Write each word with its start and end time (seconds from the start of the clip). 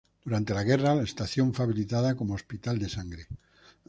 Durante 0.25 0.55
la 0.55 0.63
guerra, 0.63 0.95
la 0.95 1.03
estación 1.03 1.53
fue 1.53 1.65
habilitada 1.65 2.15
como 2.15 2.33
hospital 2.33 2.79
de 2.79 2.89
sangre. 2.89 3.27